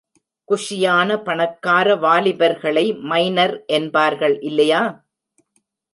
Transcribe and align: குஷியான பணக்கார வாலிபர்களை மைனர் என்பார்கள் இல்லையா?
குஷியான 0.49 1.17
பணக்கார 1.23 1.95
வாலிபர்களை 1.95 2.85
மைனர் 3.03 3.55
என்பார்கள் 3.71 4.35
இல்லையா? 4.41 4.81